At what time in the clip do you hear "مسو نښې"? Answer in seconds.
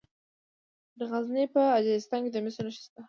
2.45-2.79